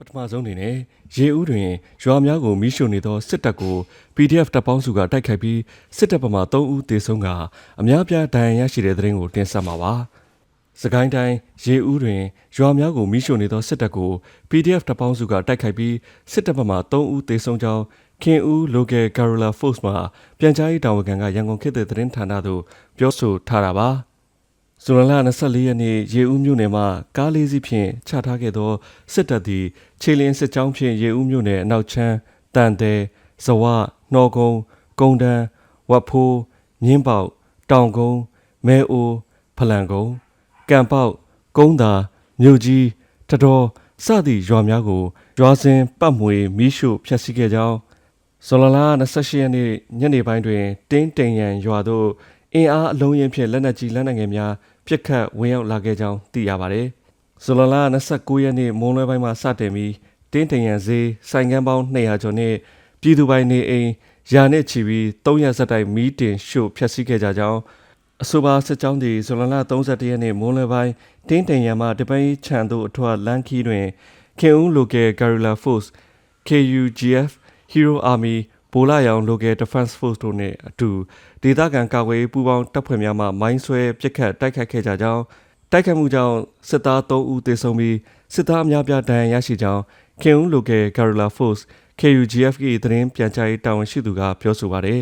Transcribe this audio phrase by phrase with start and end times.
[0.00, 0.76] ပထမဆုံးအနေနဲ့
[1.16, 1.70] ရေဦးတွင်
[2.02, 3.76] ရွာများကိုမိရှို့နေသောစစ်တပ်ကို
[4.16, 5.60] PDF တပ်ပေါင်းစုကတိုက်ခိုက်ပြီး
[5.96, 7.28] စစ်တပ်ဘက်မှ3ဦးသေဆုံးက
[7.80, 9.92] အများပြားဒဏ်ရာရရှိတဲ့သတင်းကိုတင်ဆက်မှာပါ။
[10.80, 12.22] စကိုင်းတိုင်းရေဦးတွင်
[12.56, 14.10] ရွာများကိုမိရှို့နေသောစစ်တပ်ကို
[14.50, 15.94] PDF တပ်ပေါင်းစုကတိုက်ခိုက်ပြီး
[16.32, 17.82] စစ်တပ်ဘက်မှ3ဦးသေဆုံးကြောင်း
[18.22, 19.92] ခင်ဦး Local Guerrilla Force မှ
[20.38, 22.62] ပြန်ကြားရေးတာဝန်ခံကရန်ကုန်ခေတ်သစ်သတင်းဌာနသို့
[22.98, 23.90] ပြောဆိုထားတာပါ။
[24.84, 28.72] ဇွန်လ24ရက်နေ့ရေဦးမြို့နယ်မှာကားလေးစီးဖြင့်ချထားခဲ့သော
[29.12, 29.64] စစ်တပ်သည်
[30.00, 32.16] ခြေလင်းစစ်ကြောင်းဖြင့်ရေဦးမြို့နယ်အနောက်ချမ်း
[32.54, 32.94] တန်တဲ
[33.44, 33.64] ဇဝ
[34.12, 34.58] နှောကုန်း
[35.00, 35.44] ကုန်းတန်း
[35.90, 36.38] ဝတ်ဖိုး
[36.84, 37.28] မြင်းပေါက်
[37.70, 38.20] တောင်ကုန်း
[38.66, 39.08] မဲအို
[39.56, 40.12] ဖလန်ကုန်း
[40.68, 41.12] ကံပေါက်
[41.56, 41.92] ကုန်းသာ
[42.40, 42.86] မြို့ကြီး
[43.30, 43.64] တတော်
[44.04, 45.02] စသည့်ရွာများကို
[45.38, 47.76] ရွာစဉ်ပတ်မွေမိရှုဖျက်ဆီးခဲ့ကြောင်း
[48.46, 48.78] ဇွန်လလ
[49.10, 52.06] 28ရက်နေ့ညနေပိုင်းတွင် တင်းတိန်ရန်ရွာသို့
[52.56, 54.52] အင်အားအလုံးရင်ဖြင့်လက်နက်ကြီးလက်နက်ငယ်များ
[54.86, 56.86] ပစ်ခတ်ဝင်ရောက်လာခဲ့ကြောင်းသိရပါသည်။
[57.44, 57.76] ဇွန်လလ
[58.08, 59.92] 29ရက်နေ့မွန်းလွဲပိုင်းမှစတင်ပြီး
[60.32, 62.56] တင်းတိန်ရန်ဈေးဆိုင်ကန်းပေါင်း200ကျော်နှင့်
[63.00, 63.88] ပြည်သူပိုင်နေအိမ်
[64.32, 67.60] ရာနဲ့ချီပြီး3ရက်ဆက်တိုက်မီးတင်ရှို့ဖျက်ဆီးခဲ့ကြကြောင်း
[68.22, 70.92] အဆိုပါစစ်ကြောင်းသည်ဇွန်လ31ရက်နေ့မွန်းလွဲပိုင်း
[71.28, 73.86] တင်းတိန်ရန်မှတပိန်ခြံသို့အထွတ်လန်ခီတွင်
[74.40, 75.88] ခင်ဦး Local Guerrilla Force
[76.48, 77.30] KUGF
[77.72, 78.36] Hero Army
[78.78, 80.90] ဗိုလ်ရောင် Local Defense Force တို့နှင့်အတူ
[81.42, 85.22] ဒေသခံကာကွယ်ရေးပူးပေါင်းတပ်ဖွဲ့များမှမိုင်းဆွဲပစ်ခတ်တိုက်ခိုက်ခဲ့ကြကြောင်း
[85.72, 86.36] တိုက်ခိုက်မှုကြောင့်
[86.68, 87.96] စစ်သား3ဦးသေဆုံးပြီး
[88.34, 89.82] စစ်သားအများပြားဒဏ်ရာရရှိကြောင်း
[90.22, 91.62] ခင်ဦး Local Guerrilla Force
[92.00, 95.00] KUGF ၏သတင်းပြန်ကြားရေးတာဝန်ရှိသူကပြောဆိုပါတယ်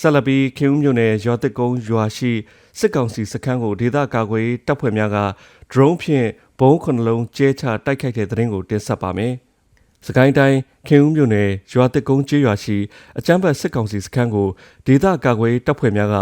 [0.00, 2.32] ဆက်လက်ပြီးခင်ဦးမြို့နယ်ရွာတစ်ကုန်းရွာရှိ
[2.78, 5.18] စစ်ကောင်စီစခန်းကိုဒေသကာကွယ်တပ်ဖွဲ့များက
[5.72, 6.28] drone ဖြင့်
[6.64, 9.32] ဘုံးခုနှလုံးကျဲချတိုက်ခိုက်တဲ့သတင်းကိုတင်ဆက်ပါမယ်။
[10.06, 10.58] စကိုင်းတိုင်း
[10.88, 12.76] ခင်ဦးမြို့နယ်ရွာတစ်ကုန်းကျေးရွာရှိ
[13.18, 14.48] အချမ်းဘတ်စစ်ကောင်စီစခန်းကို
[14.86, 16.16] ဒေသကာကွယ်တပ်ဖွဲ့များက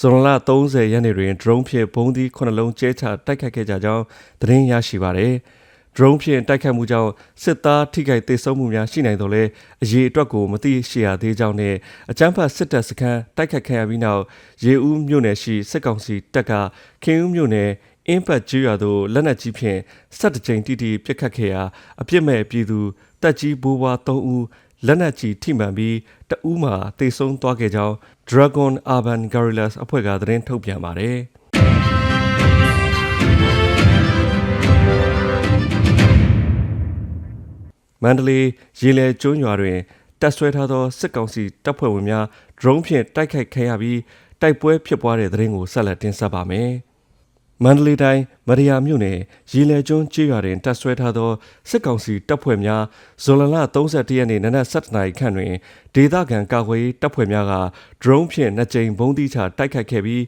[0.00, 4.04] ဇွန်လ30ရက်နေ့တွင် drone ဖြင့်ဘုံးသီးခုနှလုံးကျဲချတိုက်ခိုက်ခဲ့ကြကြောင်း
[4.40, 5.34] သတင်းရရှိပါရယ်။
[5.96, 7.10] drone ဖြင့်တိုက်ခိုက်မှုကြောင့်
[7.42, 9.42] စစ်သားထိခိုက်ဒေဆုံးမှုများရှိနိုင်တော့လဲ
[9.82, 11.74] အရေးအတွက်ကိုမသိရှိရသေးကြောင်းနဲ့
[12.10, 14.22] အကြမ်းဖက်စစ်တပ်စခန်းတိုက်ခတ်ခံရပြီးနောက်
[14.64, 16.52] ရေဦးမြို့နယ်ရှိစစ်ကောင်စီတပ်က
[17.04, 17.70] ခင်ဦးမြို့နယ်
[18.08, 19.80] အင်းပတ်ကျွော်သို့လက်နက်ကြီးဖြင့်
[20.18, 21.62] ဆက်တကြိမ်တိတိပစ်ခတ်ခဲ့ရာ
[22.00, 22.80] အပြစ်မဲ့ပြည်သူ
[23.22, 24.44] တပ်ကြီးဘိုးဘွား3ဦး
[24.86, 25.96] လက်နက်ကြီးထိမှန်ပြီး
[26.30, 27.94] တအူးမှာတေဆုံးသွားခဲ့ကြောင်း
[28.30, 31.18] Dragon Urban Guerrillas အဖွဲ့ကသတင်းထုတ်ပြန်ပါတယ်။
[38.02, 38.46] မန္တလေး
[38.80, 39.78] ရေလေကျွန်းရွာတွင်
[40.20, 42.24] တပ်ဆွဲထားသောစစ်ကောင်စီတပ်ဖွဲ့ဝင်များ
[42.60, 44.00] drone ဖြင့်တိုက်ခိုက်ခံရပြီး
[44.40, 46.70] တိုက်ပွဲဖြစ်ပွားတဲ့သတင်းကိုဆက်လက်တင်ဆက်ပါမယ်။
[47.64, 49.18] မန္တလေးတိုင်းမရယာမြို့နယ်
[49.52, 51.30] ရေလဲကျွန်းကျေးရွာတွင်တပ်ဆွဲထားသော
[51.68, 52.82] စစ်ကောင်စီတပ်ဖွဲ့များ
[53.22, 55.52] ဇွန်လလ31ရက်နေ့နနက်7:00နာရီခန့်တွင်
[55.94, 57.54] ဒေသခံကာကွယ်ရေးတပ်ဖွဲ့များက
[58.02, 60.22] drone ဖြင့်နှစ်ကြိမ်ဘုံးသီးချတိုက်ခိုက်ခဲ့ပြီး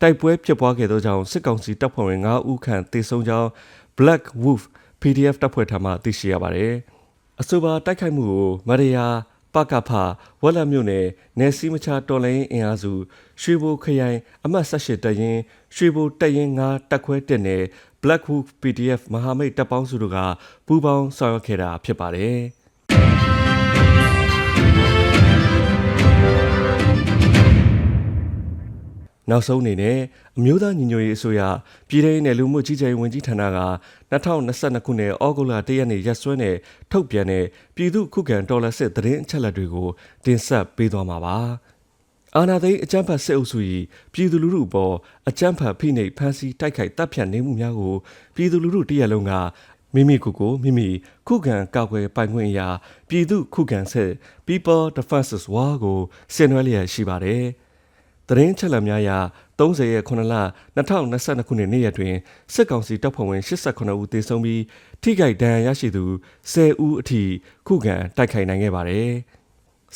[0.00, 3.48] တိုက်ပွဲဖြစ်ပွားခဲ့သောကြောင့်စစ်ကောင်စီတပ်ဖွဲ့ဝင်9ဦးခန့်သေဆုံးကြောင်း
[3.98, 4.62] Black Wolf
[5.00, 6.72] PDF တပ်ဖွဲ့ထံမှသိရှိရပါသည်။
[7.40, 9.06] အဆိုပါတိုက်ခိုက်မှုကိုမရယာ
[9.54, 9.90] ပကဖ
[10.42, 11.06] ဝက်လက်မြို့နယ်
[11.38, 12.92] နယ်စည်းမခြားတော်လိုင်းအင်အားစု
[13.42, 15.38] ရွှေဘိုခရိုင်အမှတ်18တရင်
[15.76, 17.62] ရွှေဘိုတရင်9တက်ခွဲတက်နယ်
[18.02, 20.18] Black Hawk PDF မဟာမိတ်တပ်ပေါင်းစုတို့က
[20.66, 22.38] ပူးပေါင်းဆောင်ရွက်ခဲ့တာဖြစ်ပါတယ်။
[29.32, 29.98] နောက်ဆုံးအနေနဲ့
[30.38, 31.40] အမျိုးသားညီညွတ်ရေးအစိုးရ
[31.88, 33.48] ပြည်ထောင်နယ်လူမှုကြီးကြပ်ရေးဝန်ကြီးဌာနက
[34.12, 36.56] 2022ခုနှစ်ဩဂုတ်လ1ရက်နေ့ရက်စွဲနဲ့
[36.90, 37.44] ထုတ်ပြန်တဲ့
[37.76, 39.88] ပြည်သူ့ခုခံတော်လှန်စစ်သတင်းအချက်အလက်တွေကို
[40.24, 41.36] တင်ဆက်ပေးသွားမှာပါ။
[42.36, 43.58] အာနာသိအကြမ်းဖက်စစ်အုပ်စု၏
[44.14, 44.94] ပြည်သူလူထုအပေါ်
[45.28, 47.94] အကြမ်းဖက်ဖိနှိပ်ဖမ်းဆီးတိုက်ခိုက်တပ်ဖြတ်နေမှုများကို
[48.34, 49.32] ပြည်သူလူထုတရက်လုံးက
[49.94, 50.88] မိမိကိုယ်ကိုမိမိ
[51.28, 52.68] ခုခံကာကွယ်ပိုင်ခွင့်အရာ
[53.08, 54.10] ပြည်သူခုခံစစ်
[54.46, 55.98] People Defenses War ကို
[56.34, 57.44] ဆင်နွှဲလျက်ရှိပါတယ်။
[58.28, 59.10] သတင်းချက်လက်များအရ
[59.58, 60.34] 30ရက်9လ
[60.76, 62.14] 2022ခုနှစ်နေ့ရက်တွင်
[62.52, 64.62] စစ်ကောင်စီတပ်ဖွဲ့ဝင်89ဦးသေဆုံးပြီး
[65.02, 66.04] ထိခိုက်ဒဏ်ရာရရှိသူ
[66.52, 67.22] 10ဦးအထိ
[67.66, 69.10] ခုခံတိုက်ခိုက်နိုင်ခဲ့ပါတယ်။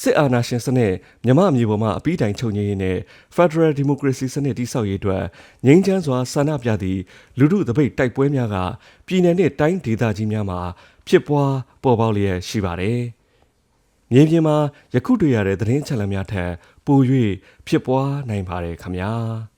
[0.00, 0.94] စစ်အာဏာရှင်စနစ်
[1.24, 2.98] မြမအမျိုးပေါ်မှာအပိတိုင်ချုပ်ငြိမ်းရေးနဲ့
[3.36, 5.24] Federal Democracy စနစ်တည်ဆောက်ရေးအတွက်
[5.66, 7.00] ငြိမ်းချမ်းစွာဆန္ဒပြသည့်
[7.38, 8.56] လူထုတပိတ်တိုက်ပွဲများက
[9.06, 10.60] ပြည်내နှင့်တိုင်းဒေသကြီးများမှာ
[11.08, 11.52] ဖြစ်ပွား
[11.82, 13.00] ပေါ်ပေါက်လျက်ရှိပါတယ်။
[14.12, 14.56] မြေပြင်မှာ
[14.94, 16.52] ယခုတွေ့ရတဲ့သတင်းချက်လက်များထက်
[16.86, 16.98] ပို၍
[17.66, 19.12] ဖြစ်ပွားနိုင်ပါတယ်ခမညာ။